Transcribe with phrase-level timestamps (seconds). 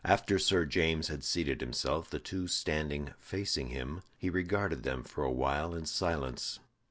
[0.03, 5.23] After Sir James had seated himself, the two standing facing him, he regarded them for
[5.23, 6.57] a while in silence.